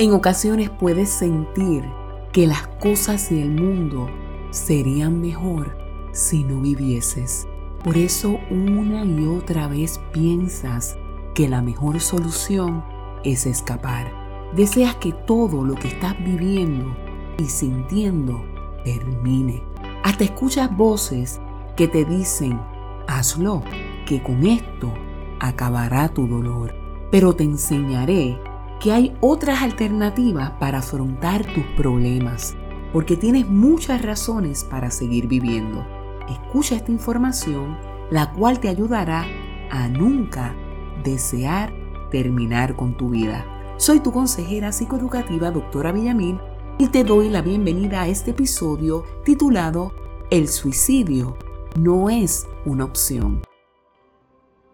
En 0.00 0.12
ocasiones 0.12 0.70
puedes 0.70 1.10
sentir 1.10 1.84
que 2.32 2.46
las 2.46 2.66
cosas 2.66 3.30
y 3.30 3.42
el 3.42 3.50
mundo 3.50 4.08
serían 4.48 5.20
mejor 5.20 5.76
si 6.12 6.42
no 6.42 6.62
vivieses. 6.62 7.46
Por 7.84 7.98
eso 7.98 8.40
una 8.48 9.04
y 9.04 9.26
otra 9.26 9.68
vez 9.68 10.00
piensas 10.10 10.96
que 11.34 11.50
la 11.50 11.60
mejor 11.60 12.00
solución 12.00 12.82
es 13.24 13.44
escapar. 13.44 14.10
Deseas 14.56 14.94
que 14.94 15.12
todo 15.12 15.66
lo 15.66 15.74
que 15.74 15.88
estás 15.88 16.16
viviendo 16.24 16.96
y 17.36 17.44
sintiendo 17.44 18.42
termine. 18.86 19.62
Hasta 20.02 20.24
escuchas 20.24 20.74
voces 20.74 21.42
que 21.76 21.88
te 21.88 22.06
dicen, 22.06 22.58
hazlo, 23.06 23.62
que 24.06 24.22
con 24.22 24.46
esto 24.46 24.94
acabará 25.40 26.08
tu 26.08 26.26
dolor. 26.26 26.74
Pero 27.10 27.34
te 27.34 27.44
enseñaré 27.44 28.40
que 28.80 28.92
hay 28.92 29.14
otras 29.20 29.62
alternativas 29.62 30.52
para 30.52 30.78
afrontar 30.78 31.44
tus 31.44 31.64
problemas, 31.76 32.56
porque 32.94 33.16
tienes 33.16 33.46
muchas 33.46 34.00
razones 34.02 34.64
para 34.64 34.90
seguir 34.90 35.28
viviendo. 35.28 35.86
Escucha 36.28 36.76
esta 36.76 36.90
información, 36.90 37.76
la 38.10 38.32
cual 38.32 38.58
te 38.58 38.68
ayudará 38.68 39.26
a 39.70 39.88
nunca 39.88 40.56
desear 41.04 41.72
terminar 42.10 42.74
con 42.74 42.96
tu 42.96 43.10
vida. 43.10 43.44
Soy 43.76 44.00
tu 44.00 44.12
consejera 44.12 44.72
psicoeducativa, 44.72 45.50
doctora 45.50 45.92
Villamil, 45.92 46.40
y 46.78 46.88
te 46.88 47.04
doy 47.04 47.28
la 47.28 47.42
bienvenida 47.42 48.00
a 48.00 48.08
este 48.08 48.30
episodio 48.30 49.04
titulado 49.24 49.92
El 50.30 50.48
suicidio 50.48 51.36
no 51.78 52.08
es 52.08 52.46
una 52.64 52.84
opción. 52.86 53.42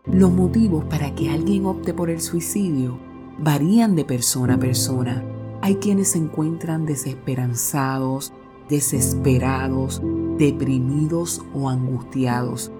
Los 0.04 0.30
motivos 0.30 0.84
para 0.84 1.12
que 1.16 1.30
alguien 1.30 1.66
opte 1.66 1.92
por 1.92 2.10
el 2.10 2.20
suicidio 2.20 3.05
varían 3.38 3.96
de 3.96 4.04
persona 4.04 4.54
a 4.54 4.58
persona. 4.58 5.24
Hay 5.62 5.76
quienes 5.76 6.12
se 6.12 6.18
encuentran 6.18 6.86
desesperanzados, 6.86 8.32
desesperados, 8.68 10.02
deprimidos 10.38 11.42
o 11.54 11.68
angustiados. 11.68 12.70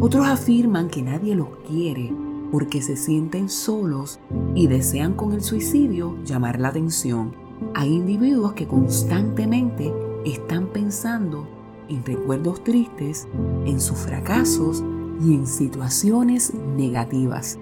Otros 0.00 0.26
afirman 0.26 0.88
que 0.88 1.02
nadie 1.02 1.34
los 1.34 1.48
quiere 1.68 2.12
porque 2.50 2.82
se 2.82 2.96
sienten 2.96 3.48
solos 3.48 4.20
y 4.54 4.66
desean 4.66 5.14
con 5.14 5.32
el 5.32 5.42
suicidio 5.42 6.16
llamar 6.24 6.58
la 6.60 6.68
atención. 6.68 7.34
Hay 7.74 7.94
individuos 7.94 8.54
que 8.54 8.66
constantemente 8.66 9.92
están 10.24 10.68
pensando 10.68 11.46
en 11.88 12.04
recuerdos 12.04 12.62
tristes, 12.64 13.28
en 13.64 13.80
sus 13.80 13.98
fracasos 13.98 14.82
y 15.24 15.34
en 15.34 15.46
situaciones 15.46 16.52
negativas. 16.76 17.58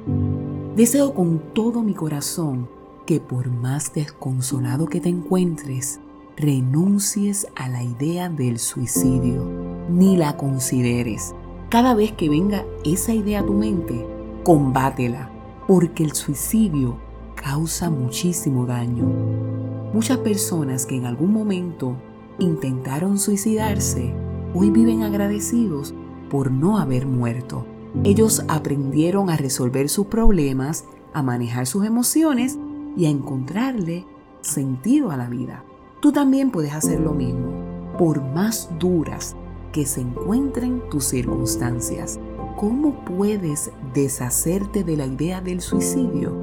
Deseo 0.77 1.15
con 1.15 1.39
todo 1.55 1.83
mi 1.83 1.95
corazón 1.95 2.69
que 3.07 3.19
por 3.19 3.51
más 3.51 3.95
desconsolado 3.95 4.89
que 4.89 5.01
te 5.01 5.09
encuentres, 5.09 6.01
renuncies 6.37 7.47
a 7.57 7.71
la 7.71 7.83
idea 7.83 8.29
del 8.29 8.59
suicidio, 8.59 9.43
ni 9.89 10.19
la 10.19 10.37
consideres. 10.37 11.35
Cada 11.71 11.95
vez 11.95 12.13
que 12.13 12.29
venga 12.29 12.67
esa 12.85 13.15
idea 13.15 13.41
a 13.41 13.47
tu 13.47 13.55
mente, 13.55 14.07
combátela, 14.45 15.31
porque 15.67 16.05
el 16.05 16.13
suicidio 16.13 16.99
causa 17.37 17.89
muchísimo 17.89 18.67
daño. 18.67 19.07
Muchas 19.95 20.19
personas 20.19 20.85
que 20.85 20.97
en 20.97 21.07
algún 21.07 21.33
momento 21.33 21.97
intentaron 22.39 23.19
suicidarse, 23.19 24.13
hoy 24.53 24.69
viven 24.69 25.05
agradecidos 25.05 25.95
por 26.29 26.51
no 26.51 26.77
haber 26.77 27.07
muerto. 27.07 27.65
Ellos 28.05 28.45
aprendieron 28.49 29.31
a 29.31 29.37
resolver 29.37 29.89
sus 29.89 30.07
problemas, 30.07 30.85
a 31.13 31.23
manejar 31.23 31.67
sus 31.67 31.85
emociones 31.85 32.59
y 32.97 33.07
a 33.07 33.11
encontrarle 33.11 34.05
sentido 34.43 35.11
a 35.11 35.17
la 35.17 35.29
vida. 35.29 35.65
Tú 36.01 36.13
también 36.13 36.51
puedes 36.51 36.73
hacer 36.73 37.01
lo 37.01 37.13
mismo, 37.13 37.51
por 37.99 38.23
más 38.23 38.71
duras 38.79 39.35
que 39.73 39.87
se 39.87 40.03
encuentren 40.03 40.83
tus 40.91 41.05
circunstancias. 41.05 42.21
¿Cómo 42.57 43.05
puedes 43.05 43.71
deshacerte 43.93 44.85
de 44.85 44.97
la 44.97 45.07
idea 45.07 45.41
del 45.41 45.61
suicidio? 45.61 46.35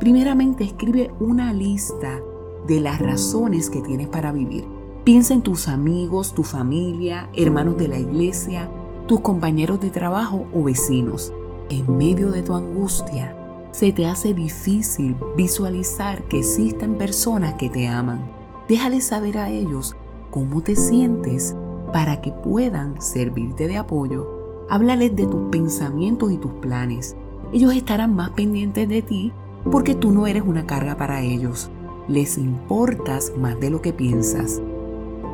Primeramente 0.00 0.64
escribe 0.64 1.12
una 1.20 1.52
lista 1.52 2.20
de 2.66 2.80
las 2.80 2.98
razones 2.98 3.70
que 3.70 3.80
tienes 3.80 4.08
para 4.08 4.32
vivir. 4.32 4.64
Piensa 5.04 5.34
en 5.34 5.42
tus 5.42 5.68
amigos, 5.68 6.34
tu 6.34 6.42
familia, 6.42 7.30
hermanos 7.34 7.78
de 7.78 7.88
la 7.88 7.98
iglesia, 7.98 8.70
tus 9.10 9.22
compañeros 9.22 9.80
de 9.80 9.90
trabajo 9.90 10.46
o 10.54 10.62
vecinos. 10.62 11.32
En 11.68 11.98
medio 11.98 12.30
de 12.30 12.44
tu 12.44 12.54
angustia, 12.54 13.36
se 13.72 13.90
te 13.90 14.06
hace 14.06 14.34
difícil 14.34 15.16
visualizar 15.36 16.22
que 16.28 16.38
existen 16.38 16.94
personas 16.94 17.54
que 17.54 17.68
te 17.68 17.88
aman. 17.88 18.20
Déjales 18.68 19.08
saber 19.08 19.38
a 19.38 19.50
ellos 19.50 19.96
cómo 20.30 20.62
te 20.62 20.76
sientes 20.76 21.56
para 21.92 22.20
que 22.20 22.30
puedan 22.30 23.02
servirte 23.02 23.66
de 23.66 23.78
apoyo. 23.78 24.28
Háblales 24.70 25.16
de 25.16 25.26
tus 25.26 25.50
pensamientos 25.50 26.30
y 26.30 26.36
tus 26.36 26.52
planes. 26.52 27.16
Ellos 27.52 27.74
estarán 27.74 28.14
más 28.14 28.30
pendientes 28.30 28.88
de 28.88 29.02
ti 29.02 29.32
porque 29.72 29.96
tú 29.96 30.12
no 30.12 30.28
eres 30.28 30.44
una 30.46 30.66
carga 30.66 30.96
para 30.96 31.20
ellos 31.20 31.68
les 32.08 32.38
importas 32.38 33.32
más 33.36 33.58
de 33.60 33.70
lo 33.70 33.82
que 33.82 33.92
piensas. 33.92 34.60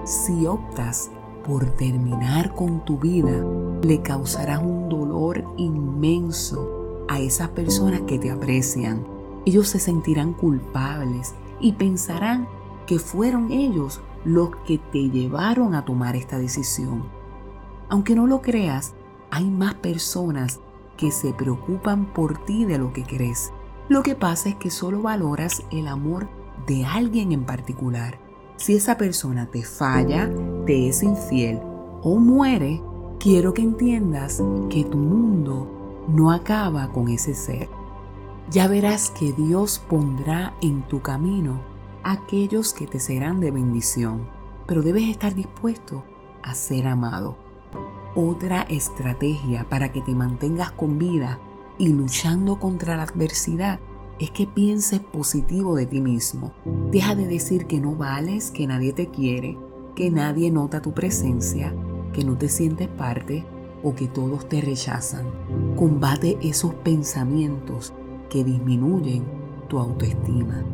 Si 0.05 0.47
optas 0.47 1.11
por 1.47 1.65
terminar 1.77 2.55
con 2.55 2.85
tu 2.85 2.99
vida, 2.99 3.45
le 3.83 4.03
causarás 4.03 4.63
un 4.63 4.89
dolor 4.89 5.45
inmenso 5.57 7.05
a 7.09 7.21
esas 7.21 7.49
personas 7.51 8.03
que 8.03 8.19
te 8.19 8.31
aprecian. 8.31 9.07
Ellos 9.45 9.69
se 9.69 9.79
sentirán 9.79 10.33
culpables 10.33 11.35
y 11.61 11.73
pensarán 11.73 12.49
que 12.87 12.99
fueron 12.99 13.51
ellos 13.51 14.01
los 14.25 14.51
que 14.67 14.79
te 14.79 15.11
llevaron 15.11 15.75
a 15.75 15.85
tomar 15.85 16.17
esta 16.17 16.39
decisión. 16.39 17.05
Aunque 17.89 18.15
no 18.15 18.27
lo 18.27 18.43
creas, 18.43 18.95
hay 19.31 19.49
más 19.49 19.75
personas 19.75 20.61
que 20.97 21.11
se 21.11 21.33
preocupan 21.33 22.13
por 22.13 22.45
ti 22.45 22.65
de 22.65 22.79
lo 22.79 22.93
que 22.93 23.05
crees. 23.05 23.53
Lo 23.89 24.03
que 24.03 24.15
pasa 24.15 24.49
es 24.49 24.57
que 24.57 24.71
solo 24.71 25.03
valoras 25.03 25.63
el 25.71 25.87
amor 25.87 26.29
de 26.67 26.85
alguien 26.85 27.33
en 27.33 27.45
particular. 27.45 28.19
Si 28.57 28.75
esa 28.75 28.97
persona 28.97 29.47
te 29.51 29.63
falla, 29.63 30.31
te 30.65 30.89
es 30.89 31.03
infiel 31.03 31.61
o 32.03 32.17
muere, 32.17 32.83
quiero 33.27 33.55
que 33.55 33.63
entiendas 33.63 34.41
que 34.71 34.85
tu 34.85 34.99
mundo 34.99 36.07
no 36.07 36.31
acaba 36.31 36.93
con 36.93 37.09
ese 37.09 37.35
ser. 37.35 37.69
Ya 38.53 38.69
verás 38.69 39.11
que 39.11 39.33
Dios 39.33 39.81
pondrá 39.81 40.55
en 40.63 40.83
tu 40.83 41.03
camino 41.03 41.61
aquellos 42.05 42.73
que 42.73 42.87
te 42.87 43.01
serán 43.01 43.41
de 43.41 43.51
bendición, 43.51 44.29
pero 44.69 44.81
debes 44.81 45.09
estar 45.09 45.35
dispuesto 45.35 46.05
a 46.41 46.55
ser 46.55 46.87
amado. 46.87 47.37
Otra 48.15 48.63
estrategia 48.63 49.69
para 49.69 49.91
que 49.91 50.03
te 50.03 50.15
mantengas 50.15 50.71
con 50.71 50.97
vida 50.97 51.41
y 51.79 51.89
luchando 51.89 52.61
contra 52.61 52.97
la 52.97 53.03
adversidad 53.03 53.81
es 54.21 54.31
que 54.31 54.47
pienses 54.47 55.01
positivo 55.01 55.75
de 55.75 55.87
ti 55.87 56.01
mismo. 56.01 56.53
Deja 56.93 57.17
de 57.17 57.27
decir 57.27 57.67
que 57.67 57.81
no 57.81 57.97
vales, 57.97 58.53
que 58.53 58.69
nadie 58.69 58.93
te 58.93 59.09
quiere, 59.09 59.59
que 59.97 60.13
nadie 60.13 60.53
nota 60.53 60.81
tu 60.81 60.95
presencia, 60.95 61.75
que 62.16 62.25
no 62.25 62.38
te 62.38 62.49
sientes 62.49 62.88
parte 62.88 63.44
o 63.82 63.94
que 63.94 64.09
todos 64.09 64.49
te 64.49 64.62
rechazan. 64.62 65.27
Combate 65.77 66.38
esos 66.41 66.72
pensamientos 66.72 67.93
que 68.31 68.43
disminuyen 68.43 69.25
tu 69.69 69.78
autoestima. 69.78 70.65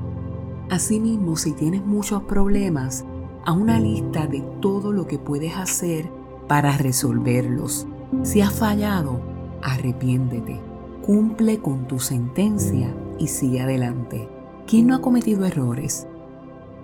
Asimismo, 0.71 1.37
si 1.37 1.51
tienes 1.51 1.85
muchos 1.85 2.23
problemas, 2.23 3.05
a 3.45 3.51
una 3.51 3.81
lista 3.81 4.29
de 4.29 4.41
todo 4.61 4.93
lo 4.93 5.09
que 5.09 5.19
puedes 5.19 5.57
hacer 5.57 6.09
para 6.47 6.79
resolverlos. 6.79 7.89
Si 8.23 8.41
has 8.41 8.53
fallado, 8.53 9.21
arrepiéntete. 9.63 10.61
Cumple 11.05 11.59
con 11.59 11.89
tu 11.89 11.99
sentencia 11.99 12.95
y 13.19 13.27
sigue 13.27 13.63
adelante. 13.63 14.29
¿Quién 14.69 14.87
no 14.87 14.95
ha 14.95 15.03
cometido 15.03 15.45
errores? 15.45 16.07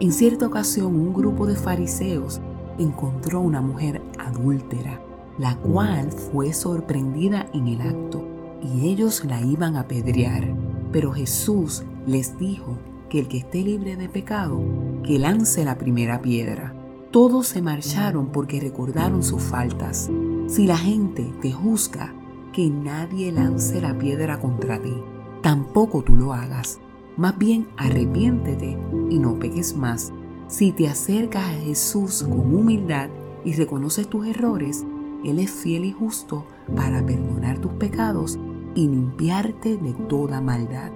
En 0.00 0.10
cierta 0.10 0.48
ocasión 0.48 0.96
un 0.96 1.14
grupo 1.14 1.46
de 1.46 1.54
fariseos 1.54 2.40
encontró 2.78 3.40
una 3.40 3.60
mujer 3.60 4.02
adúltera, 4.18 5.00
la 5.38 5.56
cual 5.56 6.10
fue 6.10 6.52
sorprendida 6.52 7.48
en 7.52 7.68
el 7.68 7.80
acto, 7.80 8.26
y 8.62 8.88
ellos 8.88 9.24
la 9.24 9.40
iban 9.40 9.76
a 9.76 9.80
apedrear. 9.80 10.54
Pero 10.92 11.12
Jesús 11.12 11.84
les 12.06 12.38
dijo 12.38 12.78
que 13.08 13.20
el 13.20 13.28
que 13.28 13.38
esté 13.38 13.62
libre 13.62 13.96
de 13.96 14.08
pecado, 14.08 14.60
que 15.02 15.18
lance 15.18 15.64
la 15.64 15.78
primera 15.78 16.20
piedra. 16.20 16.74
Todos 17.10 17.46
se 17.46 17.62
marcharon 17.62 18.28
porque 18.28 18.60
recordaron 18.60 19.22
sus 19.22 19.42
faltas. 19.42 20.10
Si 20.46 20.66
la 20.66 20.76
gente 20.76 21.32
te 21.40 21.52
juzga, 21.52 22.14
que 22.52 22.68
nadie 22.68 23.32
lance 23.32 23.80
la 23.80 23.96
piedra 23.96 24.38
contra 24.40 24.80
ti 24.80 24.94
tampoco 25.42 26.02
tú 26.02 26.14
lo 26.14 26.34
hagas. 26.34 26.78
Más 27.16 27.36
bien 27.38 27.68
arrepiéntete 27.76 28.78
y 29.10 29.18
no 29.18 29.38
peques 29.38 29.76
más. 29.76 30.12
Si 30.48 30.72
te 30.72 30.88
acercas 30.88 31.44
a 31.44 31.60
Jesús 31.60 32.22
con 32.22 32.54
humildad 32.54 33.08
y 33.44 33.52
reconoces 33.52 34.08
tus 34.08 34.26
errores, 34.26 34.84
Él 35.24 35.38
es 35.38 35.50
fiel 35.50 35.84
y 35.84 35.92
justo 35.92 36.44
para 36.74 37.04
perdonar 37.04 37.58
tus 37.58 37.72
pecados 37.72 38.38
y 38.74 38.88
limpiarte 38.88 39.76
de 39.76 39.92
toda 40.08 40.40
maldad. 40.40 40.90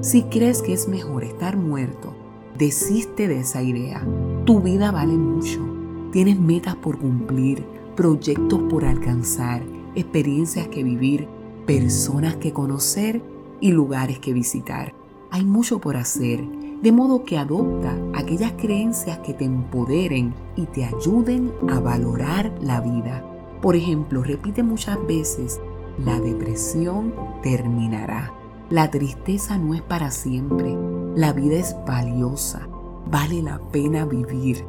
Si 0.00 0.22
crees 0.24 0.62
que 0.62 0.72
es 0.72 0.88
mejor 0.88 1.24
estar 1.24 1.56
muerto 1.56 2.14
Desiste 2.58 3.28
de 3.28 3.38
esa 3.38 3.62
idea. 3.62 4.04
Tu 4.44 4.60
vida 4.60 4.90
vale 4.90 5.12
mucho. 5.12 5.60
Tienes 6.10 6.40
metas 6.40 6.74
por 6.74 6.98
cumplir, 6.98 7.64
proyectos 7.94 8.60
por 8.68 8.84
alcanzar, 8.84 9.62
experiencias 9.94 10.66
que 10.66 10.82
vivir, 10.82 11.28
personas 11.66 12.34
que 12.34 12.52
conocer 12.52 13.22
y 13.60 13.70
lugares 13.70 14.18
que 14.18 14.32
visitar. 14.32 14.92
Hay 15.30 15.44
mucho 15.44 15.78
por 15.78 15.96
hacer, 15.96 16.44
de 16.82 16.92
modo 16.92 17.24
que 17.24 17.38
adopta 17.38 17.96
aquellas 18.14 18.52
creencias 18.52 19.18
que 19.18 19.34
te 19.34 19.44
empoderen 19.44 20.34
y 20.56 20.66
te 20.66 20.84
ayuden 20.84 21.52
a 21.68 21.80
valorar 21.80 22.52
la 22.60 22.80
vida. 22.80 23.24
Por 23.60 23.74
ejemplo, 23.74 24.22
repite 24.22 24.62
muchas 24.62 24.98
veces, 25.06 25.60
la 26.04 26.20
depresión 26.20 27.12
terminará. 27.42 28.32
La 28.70 28.90
tristeza 28.90 29.58
no 29.58 29.74
es 29.74 29.82
para 29.82 30.10
siempre. 30.10 30.76
La 31.16 31.32
vida 31.32 31.56
es 31.56 31.74
valiosa. 31.86 32.68
Vale 33.10 33.42
la 33.42 33.58
pena 33.72 34.04
vivir. 34.04 34.64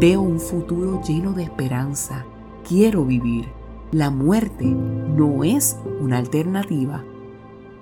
Veo 0.00 0.20
un 0.20 0.40
futuro 0.40 1.00
lleno 1.02 1.32
de 1.32 1.44
esperanza. 1.44 2.26
Quiero 2.68 3.04
vivir. 3.04 3.46
La 3.92 4.10
muerte 4.10 4.66
no 4.66 5.44
es 5.44 5.78
una 6.00 6.18
alternativa. 6.18 7.04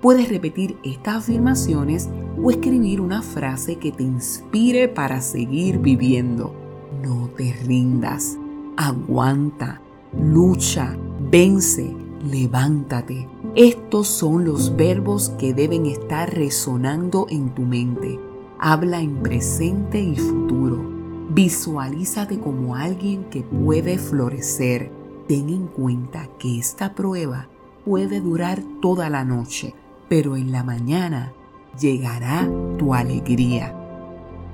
Puedes 0.00 0.28
repetir 0.28 0.76
estas 0.84 1.16
afirmaciones 1.16 2.08
o 2.42 2.50
escribir 2.50 3.00
una 3.00 3.22
frase 3.22 3.76
que 3.76 3.92
te 3.92 4.02
inspire 4.02 4.88
para 4.88 5.20
seguir 5.20 5.78
viviendo. 5.78 6.54
No 7.02 7.28
te 7.36 7.52
rindas. 7.64 8.36
Aguanta. 8.76 9.80
Lucha. 10.18 10.96
Vence. 11.30 11.94
Levántate. 12.30 13.28
Estos 13.54 14.08
son 14.08 14.44
los 14.44 14.76
verbos 14.76 15.30
que 15.38 15.54
deben 15.54 15.86
estar 15.86 16.32
resonando 16.32 17.26
en 17.28 17.54
tu 17.54 17.62
mente. 17.62 18.18
Habla 18.58 19.00
en 19.00 19.16
presente 19.22 20.00
y 20.00 20.16
futuro. 20.16 20.82
Visualízate 21.30 22.38
como 22.38 22.76
alguien 22.76 23.24
que 23.24 23.42
puede 23.42 23.98
florecer. 23.98 24.90
Ten 25.26 25.48
en 25.48 25.66
cuenta 25.66 26.28
que 26.38 26.58
esta 26.58 26.94
prueba 26.94 27.48
puede 27.84 28.20
durar 28.20 28.62
toda 28.80 29.10
la 29.10 29.24
noche, 29.24 29.74
pero 30.08 30.36
en 30.36 30.52
la 30.52 30.62
mañana 30.62 31.32
llegará 31.78 32.48
tu 32.78 32.94
alegría. 32.94 33.76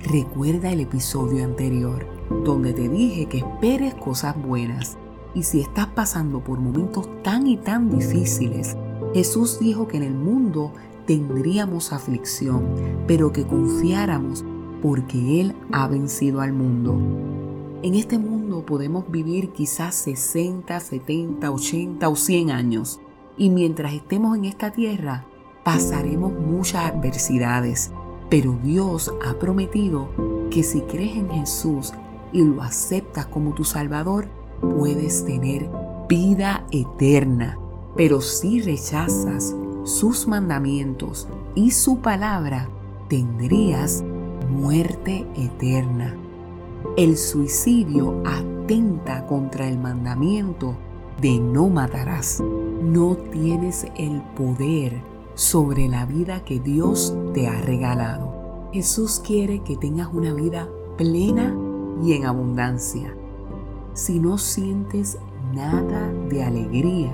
Recuerda 0.04 0.70
el 0.70 0.80
episodio 0.80 1.44
anterior 1.44 2.06
donde 2.44 2.72
te 2.72 2.88
dije 2.88 3.26
que 3.26 3.38
esperes 3.38 3.94
cosas 3.94 4.40
buenas 4.40 4.96
y 5.34 5.42
si 5.42 5.60
estás 5.60 5.86
pasando 5.88 6.40
por 6.40 6.58
momentos 6.58 7.08
tan 7.22 7.46
y 7.46 7.56
tan 7.56 7.90
difíciles, 7.90 8.76
Jesús 9.14 9.58
dijo 9.58 9.88
que 9.88 9.96
en 9.96 10.02
el 10.02 10.14
mundo 10.14 10.72
tendríamos 11.06 11.92
aflicción, 11.92 12.64
pero 13.06 13.32
que 13.32 13.46
confiáramos 13.46 14.44
porque 14.82 15.40
Él 15.40 15.54
ha 15.72 15.88
vencido 15.88 16.40
al 16.40 16.52
mundo. 16.52 16.98
En 17.82 17.94
este 17.94 18.18
mundo 18.18 18.64
podemos 18.66 19.10
vivir 19.10 19.50
quizás 19.50 19.94
60, 19.94 20.78
70, 20.78 21.50
80 21.50 22.08
o 22.08 22.16
100 22.16 22.50
años 22.50 23.00
y 23.36 23.50
mientras 23.50 23.94
estemos 23.94 24.36
en 24.36 24.44
esta 24.44 24.72
tierra 24.72 25.24
pasaremos 25.68 26.32
muchas 26.32 26.90
adversidades, 26.90 27.90
pero 28.30 28.58
Dios 28.62 29.12
ha 29.22 29.34
prometido 29.34 30.08
que 30.50 30.62
si 30.62 30.80
crees 30.80 31.18
en 31.18 31.28
Jesús 31.28 31.92
y 32.32 32.42
lo 32.42 32.62
aceptas 32.62 33.26
como 33.26 33.52
tu 33.52 33.64
Salvador, 33.64 34.30
puedes 34.62 35.26
tener 35.26 35.68
vida 36.08 36.64
eterna. 36.70 37.58
Pero 37.98 38.22
si 38.22 38.62
rechazas 38.62 39.54
sus 39.84 40.26
mandamientos 40.26 41.28
y 41.54 41.72
su 41.72 41.98
palabra, 41.98 42.70
tendrías 43.10 44.02
muerte 44.48 45.26
eterna. 45.36 46.16
El 46.96 47.18
suicidio 47.18 48.22
atenta 48.24 49.26
contra 49.26 49.68
el 49.68 49.78
mandamiento 49.78 50.74
de 51.20 51.38
no 51.38 51.68
matarás. 51.68 52.42
No 52.80 53.18
tienes 53.18 53.86
el 53.98 54.22
poder 54.34 55.17
sobre 55.38 55.88
la 55.88 56.04
vida 56.04 56.44
que 56.44 56.58
Dios 56.58 57.14
te 57.32 57.46
ha 57.46 57.60
regalado. 57.60 58.68
Jesús 58.72 59.22
quiere 59.24 59.60
que 59.60 59.76
tengas 59.76 60.08
una 60.12 60.34
vida 60.34 60.68
plena 60.96 61.54
y 62.02 62.14
en 62.14 62.26
abundancia 62.26 63.14
si 63.98 64.20
no 64.20 64.38
sientes 64.38 65.18
nada 65.52 66.12
de 66.28 66.44
alegría, 66.44 67.12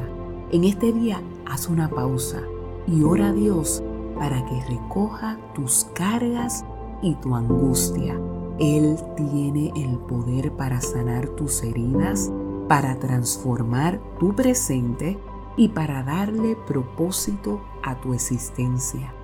en 0.52 0.64
este 0.64 0.92
día 0.92 1.22
haz 1.46 1.68
una 1.68 1.88
pausa 1.88 2.42
y 2.86 3.02
ora 3.02 3.28
a 3.28 3.32
Dios 3.32 3.82
para 4.18 4.44
que 4.44 4.60
recoja 4.68 5.38
tus 5.54 5.86
cargas 5.94 6.62
y 7.00 7.14
tu 7.14 7.34
angustia. 7.34 8.20
Él 8.58 8.98
tiene 9.16 9.72
el 9.76 9.96
poder 9.96 10.52
para 10.52 10.82
sanar 10.82 11.26
tus 11.28 11.62
heridas, 11.62 12.30
para 12.68 12.98
transformar 12.98 13.98
tu 14.20 14.34
presente 14.34 15.18
y 15.56 15.68
para 15.68 16.02
darle 16.02 16.54
propósito 16.66 17.60
a 17.84 18.00
tu 18.00 18.14
existencia. 18.14 19.14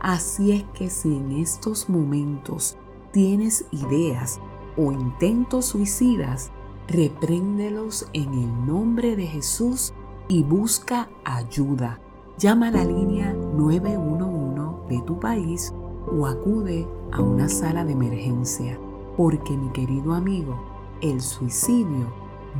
Así 0.00 0.52
es 0.52 0.64
que 0.72 0.88
si 0.88 1.14
en 1.14 1.32
estos 1.32 1.90
momentos 1.90 2.78
tienes 3.12 3.66
ideas 3.70 4.40
o 4.76 4.92
intentos 4.92 5.66
suicidas, 5.66 6.50
repréndelos 6.88 8.08
en 8.12 8.32
el 8.32 8.66
nombre 8.66 9.16
de 9.16 9.26
Jesús 9.26 9.92
y 10.28 10.42
busca 10.42 11.08
ayuda. 11.24 12.00
Llama 12.38 12.68
a 12.68 12.70
la 12.70 12.84
línea 12.84 13.34
911 13.34 14.40
de 14.88 15.00
tu 15.02 15.20
país 15.20 15.74
o 16.10 16.26
acude 16.26 16.88
a 17.12 17.20
una 17.20 17.48
sala 17.48 17.84
de 17.84 17.92
emergencia, 17.92 18.78
porque 19.16 19.56
mi 19.56 19.70
querido 19.70 20.14
amigo, 20.14 20.58
el 21.00 21.20
suicidio 21.20 22.12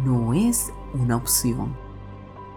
no 0.05 0.35
es 0.35 0.73
una 0.94 1.17
opción. 1.17 1.75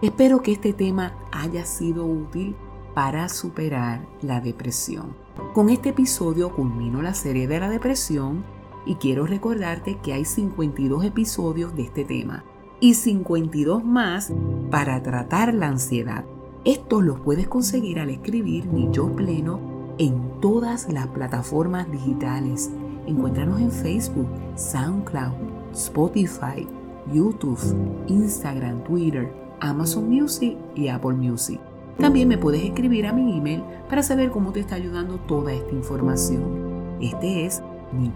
Espero 0.02 0.42
que 0.42 0.52
este 0.52 0.72
tema 0.72 1.14
haya 1.32 1.64
sido 1.64 2.04
útil 2.04 2.54
para 2.94 3.28
superar 3.28 4.06
la 4.22 4.40
depresión. 4.40 5.16
Con 5.52 5.68
este 5.68 5.90
episodio 5.90 6.54
culmino 6.54 7.02
la 7.02 7.14
serie 7.14 7.48
de 7.48 7.60
la 7.60 7.68
depresión 7.68 8.44
y 8.86 8.96
quiero 8.96 9.26
recordarte 9.26 9.98
que 9.98 10.12
hay 10.12 10.24
52 10.24 11.04
episodios 11.04 11.74
de 11.74 11.82
este 11.82 12.04
tema 12.04 12.44
y 12.80 12.94
52 12.94 13.84
más 13.84 14.32
para 14.70 15.02
tratar 15.02 15.54
la 15.54 15.68
ansiedad. 15.68 16.24
Estos 16.64 17.02
los 17.02 17.20
puedes 17.20 17.48
conseguir 17.48 17.98
al 17.98 18.10
escribir 18.10 18.66
Mi 18.66 18.88
Yo 18.90 19.14
Pleno 19.14 19.60
en 19.98 20.40
todas 20.40 20.90
las 20.92 21.08
plataformas 21.08 21.90
digitales. 21.90 22.70
Encuéntranos 23.06 23.60
en 23.60 23.70
Facebook, 23.70 24.28
SoundCloud, 24.56 25.34
Spotify, 25.72 26.66
YouTube, 27.12 27.58
Instagram, 28.06 28.82
Twitter, 28.84 29.32
Amazon 29.60 30.08
Music 30.08 30.56
y 30.74 30.88
Apple 30.88 31.14
Music. 31.14 31.60
También 31.98 32.28
me 32.28 32.38
puedes 32.38 32.62
escribir 32.62 33.06
a 33.06 33.12
mi 33.12 33.36
email 33.38 33.62
para 33.88 34.02
saber 34.02 34.30
cómo 34.30 34.52
te 34.52 34.60
está 34.60 34.74
ayudando 34.76 35.16
toda 35.18 35.52
esta 35.52 35.72
información. 35.72 36.96
Este 37.00 37.46
es 37.46 37.62
mi 37.92 38.10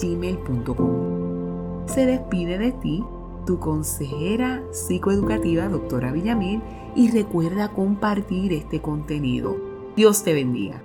gmail.com. 0.00 0.88
Se 1.86 2.06
despide 2.06 2.58
de 2.58 2.72
ti 2.72 3.04
tu 3.46 3.58
consejera 3.58 4.62
psicoeducativa, 4.72 5.68
doctora 5.68 6.12
Villamil, 6.12 6.60
y 6.94 7.10
recuerda 7.10 7.72
compartir 7.72 8.52
este 8.52 8.82
contenido. 8.82 9.56
Dios 9.96 10.22
te 10.22 10.34
bendiga. 10.34 10.82